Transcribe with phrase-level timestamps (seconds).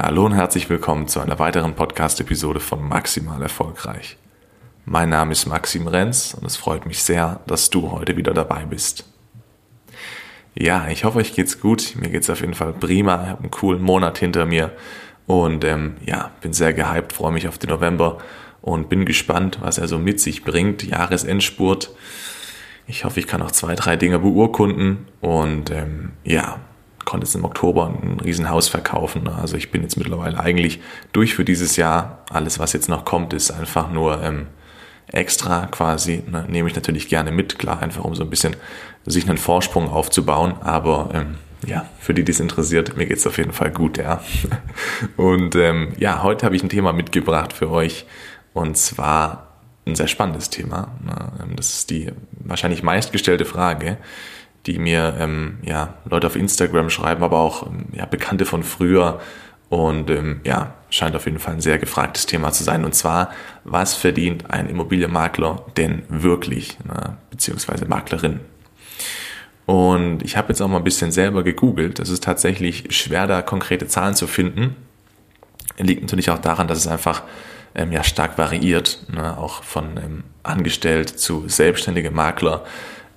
[0.00, 4.16] Hallo und herzlich willkommen zu einer weiteren Podcast-Episode von Maximal Erfolgreich.
[4.84, 8.64] Mein Name ist Maxim Renz und es freut mich sehr, dass du heute wieder dabei
[8.64, 9.04] bist.
[10.54, 11.96] Ja, ich hoffe, euch geht's gut.
[11.96, 13.22] Mir geht's auf jeden Fall prima.
[13.24, 14.70] Ich habe einen coolen Monat hinter mir
[15.26, 18.18] und ähm, ja, bin sehr gehypt, freue mich auf den November
[18.62, 20.84] und bin gespannt, was er so mit sich bringt.
[20.84, 21.90] Jahresendspurt.
[22.86, 26.60] Ich hoffe, ich kann noch zwei, drei Dinge beurkunden und ähm, ja,
[27.08, 29.28] konnte jetzt im Oktober ein Riesenhaus verkaufen.
[29.28, 30.78] Also ich bin jetzt mittlerweile eigentlich
[31.12, 32.22] durch für dieses Jahr.
[32.28, 34.48] Alles, was jetzt noch kommt, ist einfach nur ähm,
[35.10, 36.22] extra quasi.
[36.30, 38.56] Ne, nehme ich natürlich gerne mit, klar, einfach um so ein bisschen
[39.06, 40.56] sich einen Vorsprung aufzubauen.
[40.60, 41.36] Aber ähm,
[41.66, 44.20] ja, für die, die es interessiert, mir geht es auf jeden Fall gut, ja.
[45.16, 48.04] Und ähm, ja, heute habe ich ein Thema mitgebracht für euch.
[48.52, 49.48] Und zwar
[49.86, 50.88] ein sehr spannendes Thema.
[51.42, 53.96] Ähm, das ist die wahrscheinlich meistgestellte Frage
[54.68, 59.20] die mir ähm, ja, Leute auf Instagram schreiben, aber auch ähm, ja, Bekannte von früher.
[59.70, 62.84] Und ähm, ja, scheint auf jeden Fall ein sehr gefragtes Thema zu sein.
[62.84, 63.30] Und zwar,
[63.64, 67.16] was verdient ein Immobilienmakler denn wirklich, ne?
[67.30, 68.40] beziehungsweise Maklerin?
[69.66, 71.98] Und ich habe jetzt auch mal ein bisschen selber gegoogelt.
[71.98, 74.76] Es ist tatsächlich schwer, da konkrete Zahlen zu finden.
[75.76, 77.22] Liegt natürlich auch daran, dass es einfach
[77.74, 79.36] ähm, ja stark variiert, ne?
[79.36, 82.64] auch von ähm, angestellt zu selbstständige Makler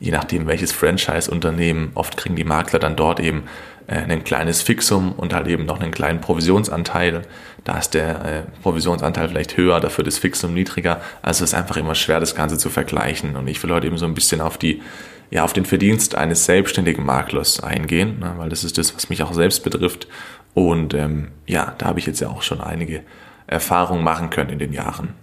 [0.02, 3.44] je nachdem welches Franchise-Unternehmen, oft kriegen die Makler dann dort eben
[3.86, 7.22] äh, ein kleines Fixum und halt eben noch einen kleinen Provisionsanteil.
[7.64, 11.02] Da ist der äh, Provisionsanteil vielleicht höher, dafür das Fixum niedriger.
[11.22, 13.36] Also es ist einfach immer schwer, das Ganze zu vergleichen.
[13.36, 14.82] Und ich will heute eben so ein bisschen auf die,
[15.30, 19.22] ja, auf den Verdienst eines selbstständigen Maklers eingehen, ne, weil das ist das, was mich
[19.22, 20.08] auch selbst betrifft.
[20.56, 23.04] Und ähm, ja, da habe ich jetzt ja auch schon einige
[23.46, 25.14] Erfahrungen machen können in den Jahren.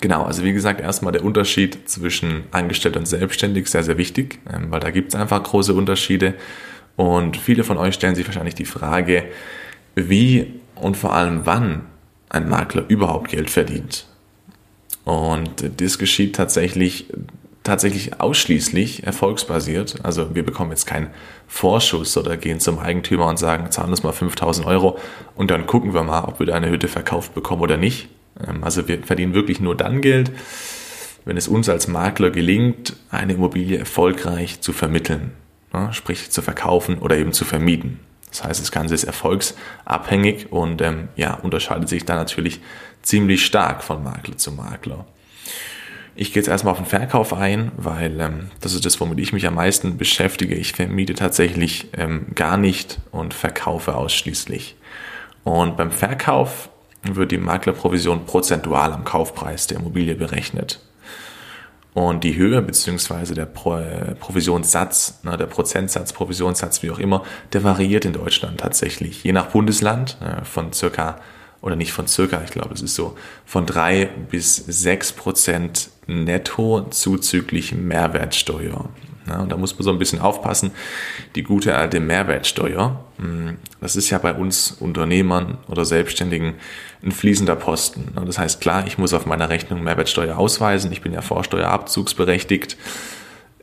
[0.00, 4.70] Genau, also wie gesagt, erstmal der Unterschied zwischen angestellt und selbstständig, sehr, sehr wichtig, ähm,
[4.70, 6.34] weil da gibt es einfach große Unterschiede.
[6.96, 9.24] Und viele von euch stellen sich wahrscheinlich die Frage,
[9.94, 11.82] wie und vor allem wann
[12.28, 14.06] ein Makler überhaupt Geld verdient.
[15.04, 17.06] Und das geschieht tatsächlich,
[17.62, 20.04] tatsächlich ausschließlich erfolgsbasiert.
[20.04, 21.10] Also wir bekommen jetzt keinen
[21.46, 24.98] Vorschuss oder gehen zum Eigentümer und sagen, zahlen uns mal 5000 Euro
[25.36, 28.08] und dann gucken wir mal, ob wir da eine Hütte verkauft bekommen oder nicht,
[28.62, 30.30] also wir verdienen wirklich nur dann Geld,
[31.24, 35.32] wenn es uns als Makler gelingt, eine Immobilie erfolgreich zu vermitteln,
[35.72, 38.00] ne, sprich zu verkaufen oder eben zu vermieten.
[38.30, 42.60] Das heißt, das Ganze ist erfolgsabhängig und ähm, ja, unterscheidet sich dann natürlich
[43.02, 45.06] ziemlich stark von Makler zu Makler.
[46.18, 49.32] Ich gehe jetzt erstmal auf den Verkauf ein, weil ähm, das ist das, womit ich
[49.32, 50.54] mich am meisten beschäftige.
[50.54, 54.76] Ich vermiete tatsächlich ähm, gar nicht und verkaufe ausschließlich.
[55.44, 56.70] Und beim Verkauf
[57.14, 60.80] wird die Maklerprovision prozentual am Kaufpreis der Immobilie berechnet.
[61.94, 67.24] Und die Höhe beziehungsweise der Pro äh, Provisionssatz, ne, der Prozentsatz, Provisionssatz, wie auch immer,
[67.54, 69.24] der variiert in Deutschland tatsächlich.
[69.24, 71.18] Je nach Bundesland äh, von circa,
[71.62, 76.82] oder nicht von circa, ich glaube, es ist so, von drei bis sechs Prozent netto
[76.90, 78.90] zuzüglich Mehrwertsteuer.
[79.28, 80.70] Ja, und da muss man so ein bisschen aufpassen.
[81.34, 86.54] Die gute alte Mehrwertsteuer, hm, das ist ja bei uns Unternehmern oder Selbstständigen
[87.02, 88.12] ein fließender Posten.
[88.24, 90.92] Das heißt, klar, ich muss auf meiner Rechnung Mehrwertsteuer ausweisen.
[90.92, 92.76] Ich bin ja Vorsteuerabzugsberechtigt.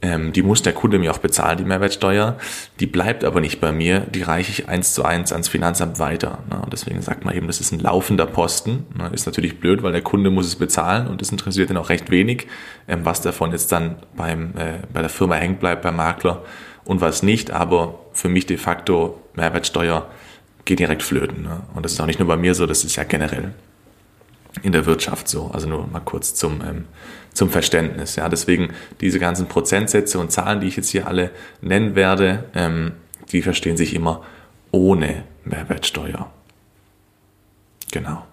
[0.03, 2.37] Ähm, die muss der Kunde mir auch bezahlen, die Mehrwertsteuer.
[2.81, 6.39] Die bleibt aber nicht bei mir, die reiche ich eins zu eins ans Finanzamt weiter.
[6.49, 6.61] Ne?
[6.61, 8.85] Und deswegen sagt man eben, das ist ein laufender Posten.
[8.97, 9.09] Ne?
[9.13, 12.11] Ist natürlich blöd, weil der Kunde muss es bezahlen und das interessiert ihn auch recht
[12.11, 12.47] wenig,
[12.89, 16.43] ähm, was davon jetzt dann beim, äh, bei der Firma hängt bleibt, beim Makler
[16.83, 17.51] und was nicht.
[17.51, 20.09] Aber für mich de facto Mehrwertsteuer
[20.65, 21.43] geht direkt flöten.
[21.43, 21.61] Ne?
[21.75, 23.53] Und das ist auch nicht nur bei mir so, das ist ja generell
[24.61, 25.49] in der Wirtschaft so.
[25.51, 26.85] Also nur mal kurz zum, ähm,
[27.33, 28.15] zum Verständnis.
[28.15, 31.31] Ja, deswegen diese ganzen Prozentsätze und Zahlen, die ich jetzt hier alle
[31.61, 32.93] nennen werde, ähm,
[33.31, 34.23] die verstehen sich immer
[34.71, 36.31] ohne Mehrwertsteuer.
[37.91, 38.25] Genau.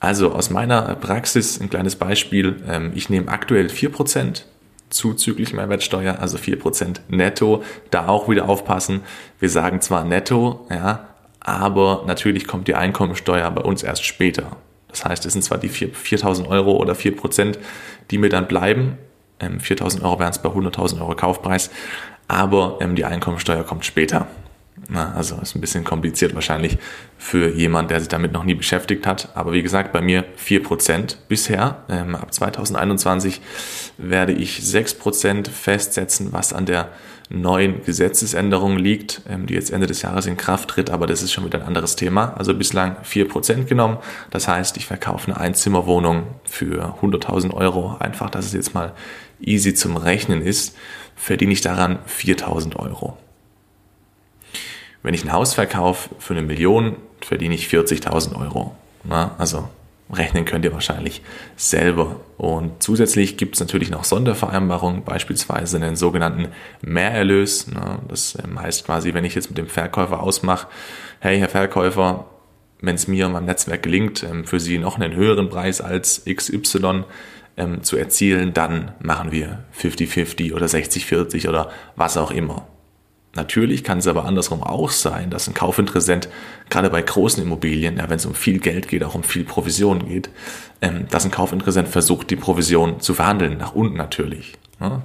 [0.00, 2.62] Also aus meiner Praxis ein kleines Beispiel.
[2.68, 4.44] Ähm, ich nehme aktuell 4%
[4.90, 7.62] zuzüglich Mehrwertsteuer, also 4% netto.
[7.90, 9.00] Da auch wieder aufpassen.
[9.40, 11.08] Wir sagen zwar netto, ja,
[11.40, 14.56] aber natürlich kommt die Einkommensteuer bei uns erst später.
[14.94, 17.58] Das heißt, es sind zwar die 4.000 Euro oder 4 Prozent,
[18.10, 18.96] die mir dann bleiben.
[19.40, 21.70] 4.000 ähm, Euro wären es bei 100.000 Euro Kaufpreis,
[22.28, 24.28] aber ähm, die Einkommensteuer kommt später.
[24.92, 26.78] Also ist ein bisschen kompliziert wahrscheinlich
[27.16, 29.30] für jemand, der sich damit noch nie beschäftigt hat.
[29.34, 31.84] Aber wie gesagt, bei mir 4% bisher.
[31.88, 33.40] Ähm, ab 2021
[33.96, 36.90] werde ich 6% festsetzen, was an der
[37.30, 41.32] neuen Gesetzesänderung liegt, ähm, die jetzt Ende des Jahres in Kraft tritt, aber das ist
[41.32, 42.34] schon wieder ein anderes Thema.
[42.36, 43.98] Also bislang 4% genommen.
[44.30, 47.96] Das heißt, ich verkaufe eine Einzimmerwohnung für 100.000 Euro.
[47.98, 48.92] Einfach, dass es jetzt mal
[49.40, 50.76] easy zum Rechnen ist,
[51.16, 53.16] verdiene ich daran 4.000 Euro.
[55.02, 58.74] wenn ich ein Haus verkaufe für eine Million, verdiene ich 40.000 Euro.
[59.04, 59.68] Na, also
[60.12, 61.22] rechnen könnt ihr wahrscheinlich
[61.56, 62.20] selber.
[62.36, 66.48] Und zusätzlich gibt es natürlich noch Sondervereinbarungen, beispielsweise einen sogenannten
[66.82, 67.66] Mehrerlös.
[68.08, 70.68] Das ähm, heißt quasi, wenn ich jetzt mit dem Verkäufer ausmache,
[71.20, 72.26] hey Herr Verkäufer,
[72.80, 76.24] wenn es mir und meinem Netzwerk gelingt, ähm, für Sie noch einen höheren Preis als
[76.24, 77.04] XY
[77.56, 82.66] ähm, zu erzielen, dann machen wir 50-50 oder 60-40 oder was auch immer.
[83.34, 86.28] Natürlich kann es aber andersrum auch sein, dass ein Kaufinteressent
[86.70, 90.08] gerade bei großen Immobilien, ja, wenn es um viel Geld geht, auch um viel Provision
[90.08, 90.30] geht,
[90.80, 94.54] ähm, dass ein Kaufinteressent versucht, die Provision zu verhandeln, nach unten natürlich.
[94.80, 95.02] Ja.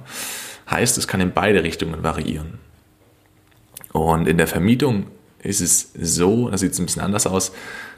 [0.70, 2.58] Heißt, es kann in beide Richtungen variieren.
[3.92, 5.06] Und in der Vermietung
[5.42, 7.52] ist es so, da sieht es ein bisschen anders aus,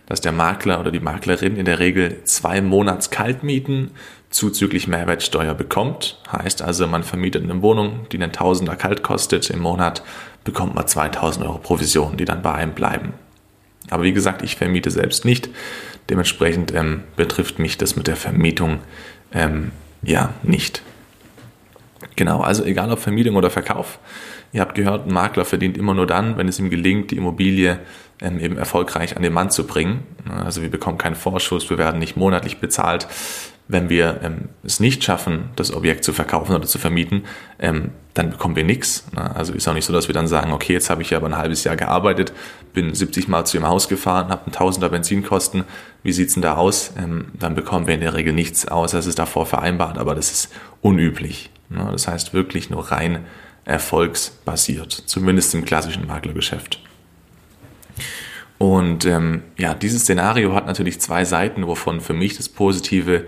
[0.06, 3.90] dass der Makler oder die Maklerin in der Regel zwei Monats Kaltmieten
[4.32, 6.18] zuzüglich Mehrwertsteuer bekommt.
[6.30, 10.02] Heißt also, man vermietet eine Wohnung, die einen Tausender kalt kostet im Monat,
[10.42, 13.12] bekommt man 2000 Euro Provision, die dann bei einem bleiben.
[13.90, 15.48] Aber wie gesagt, ich vermiete selbst nicht.
[16.10, 18.80] Dementsprechend ähm, betrifft mich das mit der Vermietung
[19.32, 19.70] ähm,
[20.02, 20.82] ja nicht.
[22.16, 23.98] Genau, also egal ob Vermietung oder Verkauf,
[24.52, 27.78] Ihr habt gehört, ein Makler verdient immer nur dann, wenn es ihm gelingt, die Immobilie
[28.22, 30.04] eben erfolgreich an den Mann zu bringen.
[30.28, 33.08] Also wir bekommen keinen Vorschuss, wir werden nicht monatlich bezahlt.
[33.68, 37.24] Wenn wir ähm, es nicht schaffen, das Objekt zu verkaufen oder zu vermieten,
[37.58, 39.04] ähm, dann bekommen wir nichts.
[39.14, 41.38] Also ist auch nicht so, dass wir dann sagen, okay, jetzt habe ich aber ein
[41.38, 42.32] halbes Jahr gearbeitet,
[42.74, 45.64] bin 70 Mal zu Ihrem Haus gefahren, habe einen Tausender Benzinkosten.
[46.02, 46.92] Wie sieht's denn da aus?
[46.98, 50.30] Ähm, dann bekommen wir in der Regel nichts, außer es ist davor vereinbart, aber das
[50.30, 50.52] ist
[50.82, 51.50] unüblich.
[51.70, 53.24] Das heißt wirklich nur rein
[53.64, 56.80] erfolgsbasiert, zumindest im klassischen Maklergeschäft.
[58.62, 63.24] Und ähm, ja, dieses Szenario hat natürlich zwei Seiten, wovon für mich das Positive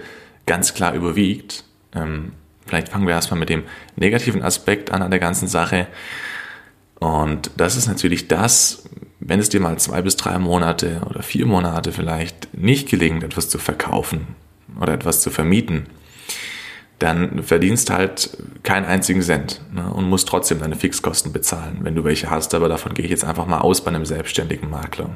[0.47, 1.65] ganz klar überwiegt.
[1.93, 2.35] Ähm,
[2.65, 3.65] vielleicht fangen wir erstmal mit dem
[3.97, 5.89] negativen Aspekt an an der ganzen Sache.
[7.01, 8.89] Und das ist natürlich das,
[9.19, 13.49] wenn es dir mal zwei bis drei Monate oder vier Monate vielleicht nicht gelingt, etwas
[13.49, 14.37] zu verkaufen
[14.81, 15.87] oder etwas zu vermieten,
[16.99, 22.05] dann verdienst halt keinen einzigen Cent ne, und musst trotzdem deine Fixkosten bezahlen, wenn du
[22.05, 22.55] welche hast.
[22.55, 25.11] Aber davon gehe ich jetzt einfach mal aus bei einem selbstständigen Makler.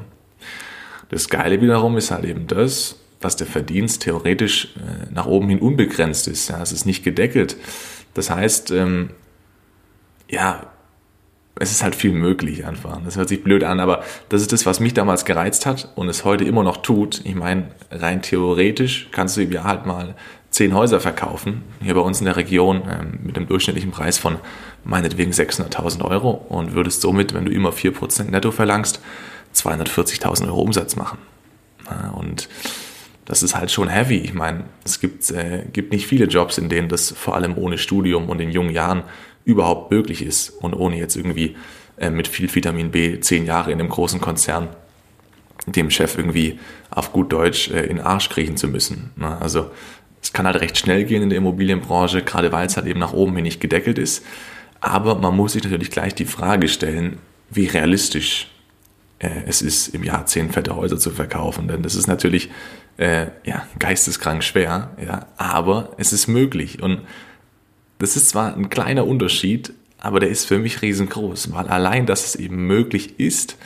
[1.09, 5.59] Das Geile wiederum ist halt eben das, dass der Verdienst theoretisch äh, nach oben hin
[5.59, 6.49] unbegrenzt ist.
[6.49, 7.57] Ja, es ist nicht gedeckelt.
[8.13, 9.11] Das heißt, ähm,
[10.29, 10.67] ja,
[11.59, 13.01] es ist halt viel möglich einfach.
[13.03, 16.07] Das hört sich blöd an, aber das ist das, was mich damals gereizt hat und
[16.07, 17.21] es heute immer noch tut.
[17.25, 20.15] Ich meine, rein theoretisch kannst du ja halt mal
[20.49, 24.37] zehn Häuser verkaufen, hier bei uns in der Region ähm, mit einem durchschnittlichen Preis von
[24.83, 28.99] meinetwegen 600.000 Euro und würdest somit, wenn du immer 4% netto verlangst,
[29.55, 31.17] 240.000 Euro Umsatz machen.
[32.13, 32.49] Und
[33.25, 34.17] das ist halt schon heavy.
[34.17, 37.77] Ich meine, es gibt, äh, gibt nicht viele Jobs, in denen das vor allem ohne
[37.77, 39.03] Studium und in jungen Jahren
[39.45, 41.55] überhaupt möglich ist und ohne jetzt irgendwie
[41.97, 44.69] äh, mit viel Vitamin B zehn Jahre in einem großen Konzern
[45.67, 46.59] dem Chef irgendwie
[46.89, 49.11] auf gut Deutsch äh, in den Arsch kriechen zu müssen.
[49.15, 49.37] Ne?
[49.39, 49.71] Also
[50.29, 53.13] es kann halt recht schnell gehen in der Immobilienbranche, gerade weil es halt eben nach
[53.13, 54.23] oben hin nicht gedeckelt ist.
[54.79, 57.17] Aber man muss sich natürlich gleich die Frage stellen,
[57.49, 58.45] wie realistisch
[59.17, 61.67] äh, es ist, im Jahr zehn fette Häuser zu verkaufen.
[61.67, 62.51] Denn das ist natürlich
[62.97, 66.79] äh, ja, geisteskrank schwer, ja, aber es ist möglich.
[66.79, 67.01] Und
[67.97, 72.23] das ist zwar ein kleiner Unterschied, aber der ist für mich riesengroß, weil allein, dass
[72.23, 73.57] es eben möglich ist,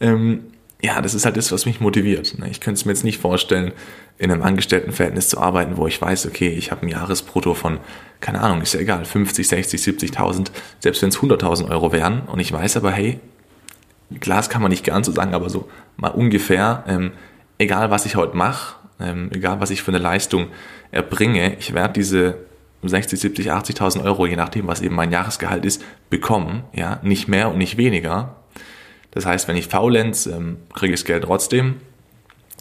[0.00, 0.46] ähm,
[0.80, 2.38] ja, das ist halt das, was mich motiviert.
[2.38, 2.48] Ne?
[2.50, 3.72] Ich könnte es mir jetzt nicht vorstellen,
[4.16, 7.78] in einem Angestelltenverhältnis zu arbeiten, wo ich weiß, okay, ich habe ein Jahresbrutto von,
[8.20, 10.50] keine Ahnung, ist ja egal, 50, 60, 70.000,
[10.80, 12.22] selbst wenn es 100.000 Euro wären.
[12.22, 13.18] Und ich weiß aber, hey,
[14.20, 17.12] Glas kann man nicht gern so sagen, aber so mal ungefähr, ähm,
[17.58, 20.48] egal was ich heute mache, ähm, egal was ich für eine Leistung
[20.90, 22.38] erbringe, ich werde diese
[22.82, 26.62] 60, 70, 80.000 Euro, je nachdem, was eben mein Jahresgehalt ist, bekommen.
[26.72, 28.36] Ja, nicht mehr und nicht weniger.
[29.18, 31.80] Das heißt, wenn ich faulenz, ähm, kriege ich das Geld trotzdem.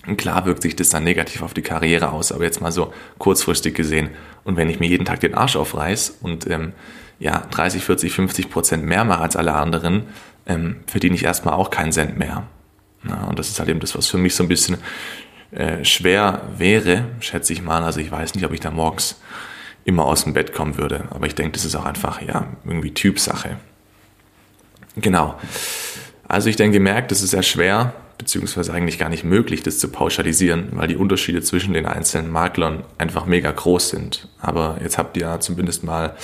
[0.08, 2.92] Und klar wirkt sich das dann negativ auf die Karriere aus, aber jetzt mal so
[3.20, 4.10] kurzfristig gesehen.
[4.44, 6.74] Und wenn ich mir jeden Tag den Arsch aufreiß und ähm,
[7.20, 10.08] ja 30, 40, 50 Prozent mehr mache als alle anderen,
[10.48, 12.48] ähm, verdiene ich erstmal auch keinen Cent mehr.
[13.08, 14.78] Ja, und das ist halt eben das, was für mich so ein bisschen
[15.52, 17.84] äh, schwer wäre, schätze ich mal.
[17.84, 19.22] Also ich weiß nicht, ob ich da morgens
[19.86, 21.04] immer aus dem Bett kommen würde.
[21.12, 23.58] Aber ich denke, das ist auch einfach ja irgendwie Typsache.
[24.96, 25.36] Genau.
[26.28, 29.90] Also ich denke, gemerkt, es ist sehr schwer, beziehungsweise eigentlich gar nicht möglich, das zu
[29.90, 34.28] pauschalisieren, weil die Unterschiede zwischen den einzelnen Maklern einfach mega groß sind.
[34.42, 36.16] Aber jetzt habt ihr ja zumindest mal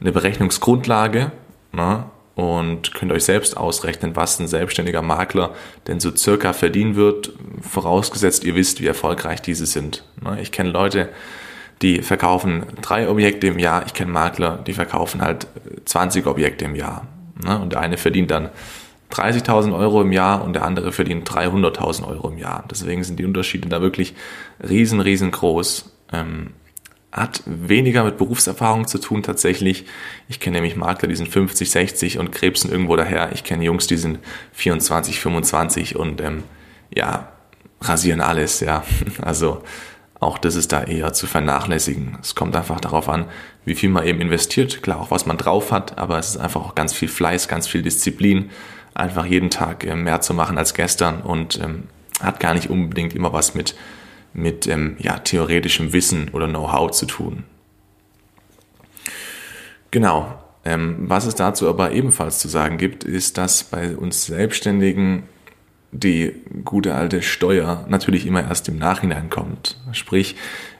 [0.00, 1.32] eine Berechnungsgrundlage
[1.72, 5.54] ne, und könnt euch selbst ausrechnen, was ein selbstständiger Makler
[5.86, 10.04] denn so circa verdienen wird, vorausgesetzt ihr wisst, wie erfolgreich diese sind.
[10.22, 10.40] Ne.
[10.40, 11.08] Ich kenne Leute,
[11.80, 13.84] die verkaufen drei Objekte im Jahr.
[13.86, 15.46] Ich kenne Makler, die verkaufen halt
[15.84, 17.06] 20 Objekte im Jahr.
[17.42, 17.58] Ne.
[17.58, 18.50] Und der eine verdient dann
[19.12, 22.64] 30.000 Euro im Jahr und der andere verdient 300.000 Euro im Jahr.
[22.70, 24.14] Deswegen sind die Unterschiede da wirklich
[24.66, 25.90] riesen, riesengroß.
[26.12, 26.50] Ähm,
[27.12, 29.84] hat weniger mit Berufserfahrung zu tun tatsächlich.
[30.28, 33.32] Ich kenne nämlich Makler, die sind 50, 60 und krebsen irgendwo daher.
[33.32, 34.18] Ich kenne Jungs, die sind
[34.52, 36.42] 24, 25 und ähm,
[36.94, 37.28] ja,
[37.82, 38.82] rasieren alles, ja.
[39.20, 39.62] Also
[40.20, 42.16] auch das ist da eher zu vernachlässigen.
[42.22, 43.26] Es kommt einfach darauf an,
[43.64, 44.82] wie viel man eben investiert.
[44.82, 47.66] Klar, auch was man drauf hat, aber es ist einfach auch ganz viel Fleiß, ganz
[47.66, 48.50] viel Disziplin,
[48.94, 51.84] einfach jeden Tag äh, mehr zu machen als gestern und ähm,
[52.20, 53.74] hat gar nicht unbedingt immer was mit
[54.34, 57.44] mit ähm, ja, theoretischem Wissen oder Know-how zu tun.
[59.90, 60.38] Genau.
[60.64, 65.24] Ähm, was es dazu aber ebenfalls zu sagen gibt, ist, dass bei uns Selbstständigen
[65.90, 66.34] die
[66.64, 69.76] gute alte Steuer natürlich immer erst im Nachhinein kommt.
[69.90, 70.36] Sprich,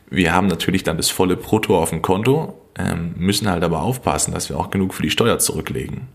[0.09, 4.33] wir haben natürlich dann das volle Brutto auf dem Konto, ähm, müssen halt aber aufpassen,
[4.33, 6.07] dass wir auch genug für die Steuer zurücklegen.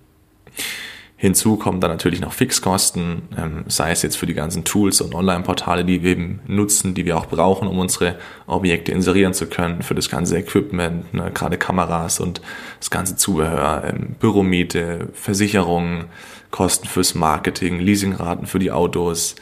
[1.19, 5.15] Hinzu kommen dann natürlich noch Fixkosten, ähm, sei es jetzt für die ganzen Tools und
[5.15, 9.81] Online-Portale, die wir eben nutzen, die wir auch brauchen, um unsere Objekte inserieren zu können,
[9.81, 12.41] für das ganze Equipment, ne, gerade Kameras und
[12.79, 16.05] das ganze Zubehör, ähm, Büromiete, Versicherungen,
[16.51, 19.35] Kosten fürs Marketing, Leasingraten für die Autos.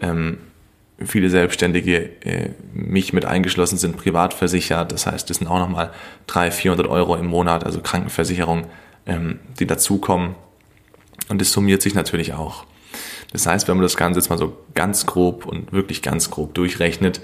[0.00, 0.36] Ähm,
[1.02, 4.92] viele Selbstständige, äh, mich mit eingeschlossen, sind privat versichert.
[4.92, 5.90] Das heißt, das sind auch nochmal
[6.26, 8.66] 300, 400 Euro im Monat, also Krankenversicherung,
[9.60, 10.34] die dazukommen
[11.28, 12.64] und das summiert sich natürlich auch.
[13.32, 16.54] Das heißt, wenn man das Ganze jetzt mal so ganz grob und wirklich ganz grob
[16.54, 17.20] durchrechnet,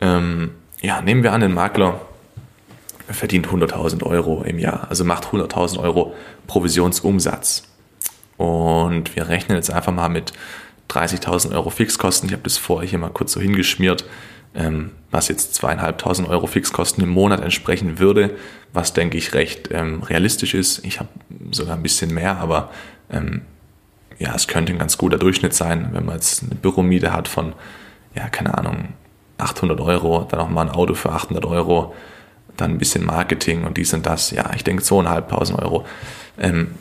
[0.00, 2.00] ähm, ja, nehmen wir an, ein Makler
[3.08, 6.14] verdient 100.000 Euro im Jahr, also macht 100.000 Euro
[6.46, 7.64] Provisionsumsatz.
[8.36, 10.32] Und wir rechnen jetzt einfach mal mit
[10.90, 12.28] 30.000 Euro Fixkosten.
[12.28, 14.04] Ich habe das vorher hier mal kurz so hingeschmiert,
[14.54, 18.36] ähm, was jetzt zweieinhalbtausend Euro Fixkosten im Monat entsprechen würde,
[18.72, 20.84] was denke ich recht ähm, realistisch ist.
[20.84, 21.08] Ich habe
[21.50, 22.70] sogar ein bisschen mehr, aber
[23.10, 23.42] ähm,
[24.18, 27.52] ja, es könnte ein ganz guter Durchschnitt sein, wenn man jetzt eine Büromiete hat von,
[28.14, 28.88] ja, keine Ahnung,
[29.38, 31.94] 800 Euro, dann auch mal ein Auto für 800 Euro,
[32.56, 34.30] dann ein bisschen Marketing und dies und das.
[34.30, 35.84] Ja, ich denke 2.500 Euro.
[36.38, 36.74] Ähm,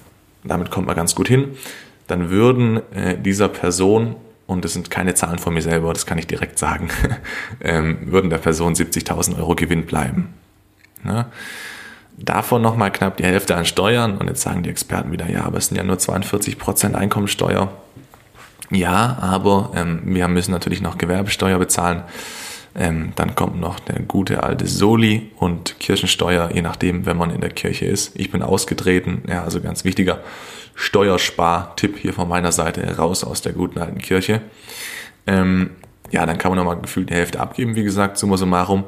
[0.44, 1.58] damit kommt man ganz gut hin.
[2.08, 4.15] Dann würden äh, dieser Person,
[4.46, 6.89] und das sind keine Zahlen von mir selber, das kann ich direkt sagen,
[7.62, 10.34] ähm, würden der Person 70.000 Euro Gewinn bleiben.
[11.03, 11.25] Ne?
[12.17, 14.17] Davon nochmal knapp die Hälfte an Steuern.
[14.17, 17.72] Und jetzt sagen die Experten wieder, ja, aber es sind ja nur 42 Prozent Einkommensteuer.
[18.70, 22.03] Ja, aber ähm, wir müssen natürlich noch Gewerbesteuer bezahlen.
[22.75, 27.41] Ähm, dann kommt noch der gute alte Soli und Kirchensteuer, je nachdem, wenn man in
[27.41, 28.17] der Kirche ist.
[28.20, 30.22] Ich bin ausgetreten, ja, also ganz wichtiger
[30.74, 34.41] Steuerspar-Tipp hier von meiner Seite, raus aus der guten alten Kirche.
[35.27, 35.72] Ähm,
[36.10, 38.86] ja, dann kann man nochmal gefühlt die Hälfte abgeben, wie gesagt, summa summarum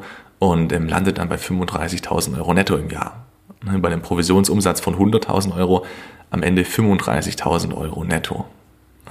[0.52, 3.26] und ähm, landet dann bei 35.000 Euro netto im Jahr.
[3.64, 5.86] Ne, bei einem Provisionsumsatz von 100.000 Euro
[6.30, 8.46] am Ende 35.000 Euro netto.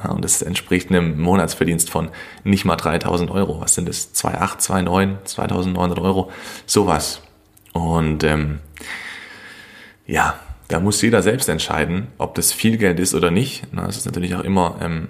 [0.02, 2.10] Ja, und das entspricht einem Monatsverdienst von
[2.42, 3.60] nicht mal 3.000 Euro.
[3.60, 4.14] Was sind das?
[4.14, 6.30] 2,8, 2,9, 2.900 Euro?
[6.66, 7.22] Sowas.
[7.72, 8.60] Und ähm,
[10.06, 10.34] ja,
[10.68, 13.64] da muss jeder selbst entscheiden, ob das viel Geld ist oder nicht.
[13.72, 15.08] Das ist natürlich auch immer, ähm,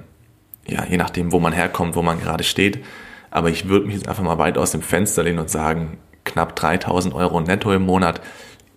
[0.66, 2.84] ja, je nachdem, wo man herkommt, wo man gerade steht.
[3.30, 6.56] Aber ich würde mich jetzt einfach mal weit aus dem Fenster lehnen und sagen, knapp
[6.56, 8.20] 3000 Euro netto im Monat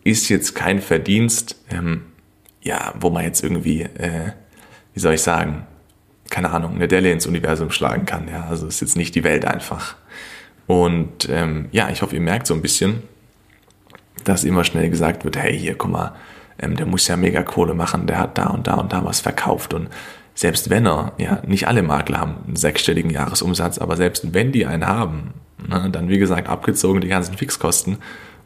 [0.03, 2.05] ist jetzt kein Verdienst, ähm,
[2.61, 4.31] ja, wo man jetzt irgendwie, äh,
[4.93, 5.65] wie soll ich sagen,
[6.29, 8.27] keine Ahnung, eine Delle ins Universum schlagen kann.
[8.27, 9.95] Ja, also ist jetzt nicht die Welt einfach.
[10.65, 13.03] Und ähm, ja, ich hoffe, ihr merkt so ein bisschen,
[14.23, 16.15] dass immer schnell gesagt wird, hey, hier, guck mal,
[16.59, 19.21] ähm, der muss ja mega Kohle machen, der hat da und da und da was
[19.21, 19.89] verkauft und
[20.37, 24.67] selbst wenn er, ja, nicht alle Makler haben einen sechsstelligen Jahresumsatz, aber selbst wenn die
[24.67, 25.33] einen haben,
[25.67, 27.97] ne, dann wie gesagt abgezogen die ganzen Fixkosten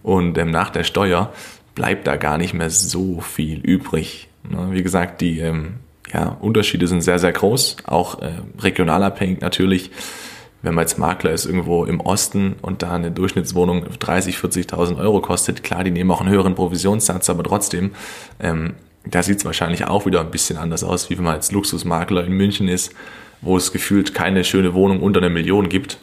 [0.02, 1.34] und ähm, nach der Steuer
[1.76, 4.30] bleibt da gar nicht mehr so viel übrig.
[4.50, 5.74] Ne, wie gesagt, die ähm,
[6.14, 9.92] ja, Unterschiede sind sehr, sehr groß, auch äh, regional abhängig natürlich.
[10.62, 15.20] Wenn man jetzt Makler ist irgendwo im Osten und da eine Durchschnittswohnung 30, 40.000 Euro
[15.20, 17.92] kostet, klar, die nehmen auch einen höheren Provisionssatz, aber trotzdem
[18.40, 21.52] ähm, da sieht es wahrscheinlich auch wieder ein bisschen anders aus, wie wenn man als
[21.52, 22.94] Luxusmakler in München ist,
[23.42, 25.98] wo es gefühlt keine schöne Wohnung unter einer Million gibt.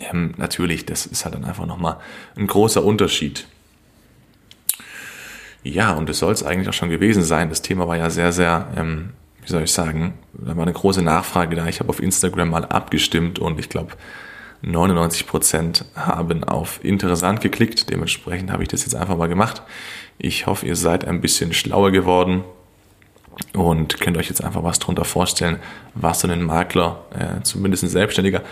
[0.00, 1.96] Ähm, natürlich, das ist halt dann einfach nochmal
[2.36, 3.46] ein großer Unterschied.
[5.64, 7.48] Ja, und das soll es eigentlich auch schon gewesen sein.
[7.48, 9.10] Das Thema war ja sehr, sehr, ähm,
[9.42, 11.66] wie soll ich sagen, da war eine große Nachfrage da.
[11.66, 13.92] Ich habe auf Instagram mal abgestimmt und ich glaube,
[14.64, 17.90] 99% haben auf interessant geklickt.
[17.90, 19.62] Dementsprechend habe ich das jetzt einfach mal gemacht.
[20.18, 22.42] Ich hoffe, ihr seid ein bisschen schlauer geworden
[23.54, 25.58] und könnt euch jetzt einfach was darunter vorstellen,
[25.94, 28.42] was so ein Makler, äh, zumindest ein Selbstständiger,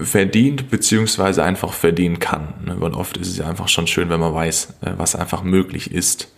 [0.00, 2.54] verdient beziehungsweise einfach verdienen kann.
[2.64, 2.76] Ne?
[2.80, 6.32] Oft ist es ja einfach schon schön, wenn man weiß, äh, was einfach möglich ist.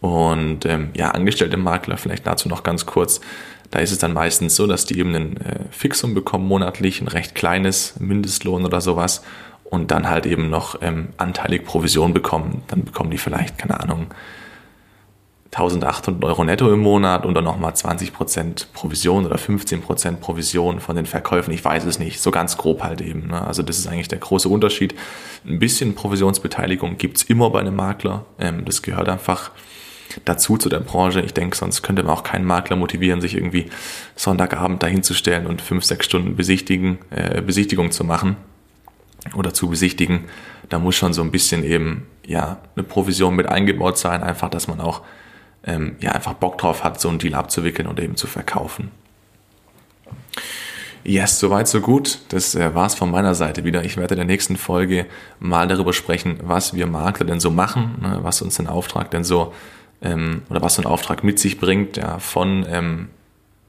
[0.00, 3.20] Und ähm, ja, angestellte Makler, vielleicht dazu noch ganz kurz,
[3.70, 7.08] Da ist es dann meistens so, dass die eben ein äh, Fixum bekommen monatlich, ein
[7.08, 9.22] recht kleines Mindestlohn oder sowas
[9.74, 12.62] und dann halt eben noch ähm, anteilig Provision bekommen.
[12.68, 14.06] Dann bekommen die vielleicht, keine Ahnung,
[15.54, 21.06] 1800 Euro netto im Monat und dann nochmal 20% Provision oder 15% Provision von den
[21.06, 21.54] Verkäufen.
[21.54, 23.28] Ich weiß es nicht, so ganz grob halt eben.
[23.28, 23.40] Ne?
[23.46, 24.94] Also das ist eigentlich der große Unterschied.
[25.46, 28.24] Ein bisschen Provisionsbeteiligung gibt's immer bei einem Makler.
[28.40, 29.52] Ähm, das gehört einfach
[30.24, 31.20] dazu zu der Branche.
[31.20, 33.66] Ich denke, sonst könnte man auch keinen Makler motivieren, sich irgendwie
[34.16, 38.36] Sonntagabend dahinzustellen und fünf, sechs Stunden besichtigen, äh, Besichtigung zu machen
[39.34, 40.24] oder zu besichtigen.
[40.68, 44.68] Da muss schon so ein bisschen eben ja eine Provision mit eingebaut sein, einfach, dass
[44.68, 45.02] man auch
[45.64, 48.90] ähm, ja einfach Bock drauf hat, so einen Deal abzuwickeln und eben zu verkaufen.
[51.04, 52.20] Yes, soweit, so gut.
[52.30, 53.84] Das äh, war's von meiner Seite wieder.
[53.84, 55.04] Ich werde in der nächsten Folge
[55.38, 59.22] mal darüber sprechen, was wir Makler denn so machen, ne, was uns den Auftrag denn
[59.22, 59.52] so
[60.00, 63.08] ähm, oder was so ein Auftrag mit sich bringt, ja, von ähm,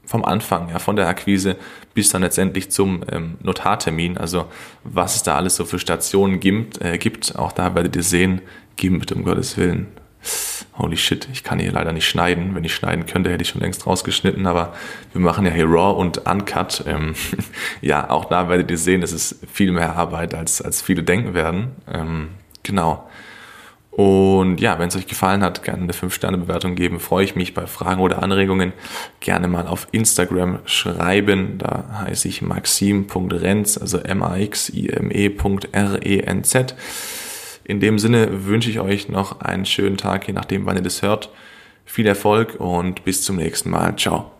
[0.06, 1.56] vom Anfang, ja, von der Akquise
[1.94, 4.16] bis dann letztendlich zum ähm, Notartermin.
[4.16, 4.46] Also
[4.84, 7.36] was es da alles so für Stationen gibt, äh, gibt.
[7.36, 8.40] Auch da werdet ihr sehen,
[8.76, 9.88] gibt um Gottes Willen
[10.78, 12.54] holy shit, ich kann hier leider nicht schneiden.
[12.54, 14.74] Wenn ich schneiden könnte, hätte ich schon längst rausgeschnitten, aber
[15.12, 16.84] wir machen ja hier Raw und Uncut.
[16.86, 17.14] Ähm,
[17.80, 21.34] ja, auch da werdet ihr sehen, es ist viel mehr Arbeit, als, als viele denken
[21.34, 21.72] werden.
[21.92, 22.28] Ähm,
[22.62, 23.08] genau.
[23.96, 27.00] Und ja, wenn es euch gefallen hat, gerne eine 5-Sterne-Bewertung geben.
[27.00, 28.74] Freue ich mich bei Fragen oder Anregungen.
[29.20, 31.56] Gerne mal auf Instagram schreiben.
[31.56, 36.74] Da heiße ich maxim.renz, also M-A-X-I-M-E.R-E-N-Z.
[37.64, 41.00] In dem Sinne wünsche ich euch noch einen schönen Tag, je nachdem, wann ihr das
[41.00, 41.30] hört.
[41.86, 43.96] Viel Erfolg und bis zum nächsten Mal.
[43.96, 44.35] Ciao.